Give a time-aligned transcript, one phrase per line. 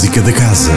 [0.00, 0.72] Música da Casa.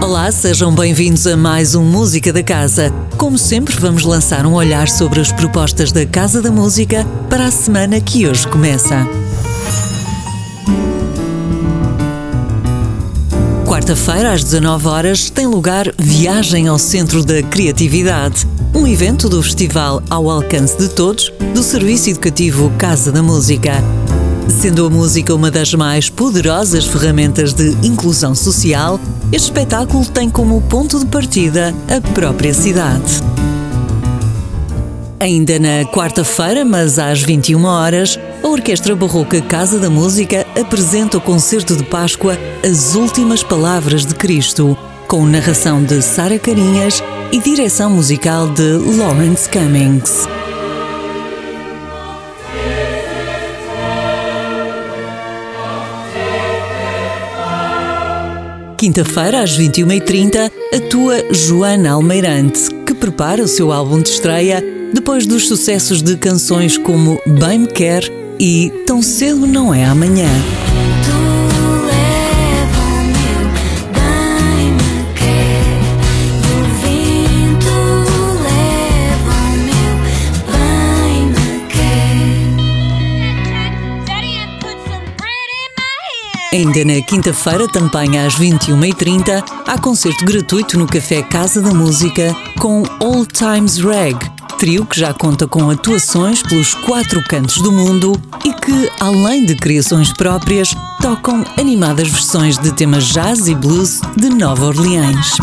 [0.00, 2.90] Olá, sejam bem-vindos a mais um Música da Casa.
[3.18, 7.50] Como sempre, vamos lançar um olhar sobre as propostas da Casa da Música para a
[7.50, 9.06] semana que hoje começa.
[13.66, 20.02] Quarta-feira, às 19 horas, tem lugar Viagem ao Centro da Criatividade, um evento do festival
[20.08, 23.74] Ao Alcance de Todos, do Serviço Educativo Casa da Música.
[24.48, 29.00] Sendo a música uma das mais poderosas ferramentas de inclusão social,
[29.32, 33.22] este espetáculo tem como ponto de partida a própria cidade.
[35.18, 41.20] Ainda na quarta-feira, mas às 21 horas, a Orquestra Barroca Casa da Música apresenta o
[41.20, 44.76] concerto de Páscoa As Últimas Palavras de Cristo,
[45.08, 50.35] com narração de Sara Carinhas e direção musical de Lawrence Cummings.
[58.76, 65.48] Quinta-feira, às 21h30, atua Joana Almeirante, que prepara o seu álbum de estreia depois dos
[65.48, 68.04] sucessos de canções como Bem Me Quer
[68.38, 70.28] e Tão Cedo Não É Amanhã.
[86.56, 92.82] Ainda na quinta-feira, também às 21h30, há concerto gratuito no Café Casa da Música com
[92.98, 94.16] Old Times Reg,
[94.58, 99.54] trio que já conta com atuações pelos quatro cantos do mundo e que, além de
[99.54, 105.36] criações próprias, tocam animadas versões de temas jazz e blues de Nova Orleans.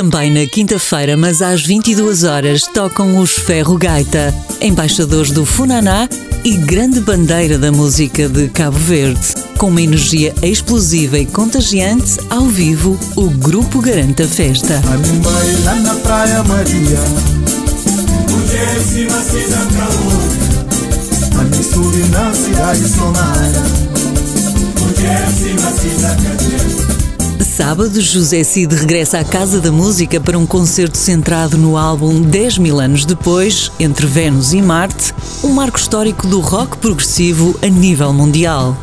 [0.00, 6.08] Também na quinta-feira, mas às 22 horas, tocam os Ferro Gaita, embaixadores do Funaná
[6.42, 9.20] e grande bandeira da música de Cabo Verde.
[9.58, 14.80] Com uma energia explosiva e contagiante, ao vivo, o grupo garante a festa.
[23.04, 23.89] lá
[27.60, 32.56] Sábado, José Cid regressa à Casa da Música para um concerto centrado no álbum 10
[32.56, 35.12] mil anos depois, Entre Vênus e Marte,
[35.44, 38.74] um marco histórico do rock progressivo a nível mundial.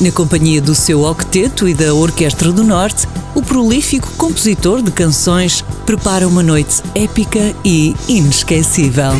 [0.00, 5.64] Na companhia do seu octeto e da Orquestra do Norte, o prolífico compositor de canções
[5.84, 9.14] prepara uma noite épica e inesquecível.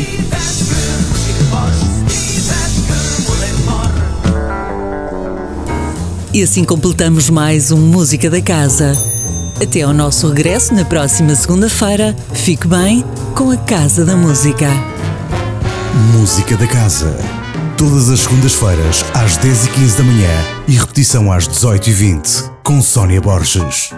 [6.33, 8.93] E assim completamos mais um Música da Casa.
[9.61, 12.15] Até ao nosso regresso na próxima segunda-feira.
[12.33, 13.05] Fique bem
[13.35, 14.67] com a Casa da Música.
[16.11, 17.15] Música da Casa.
[17.77, 23.91] Todas as segundas-feiras, às 10h15 da manhã e repetição às 18h20, com Sónia Borges.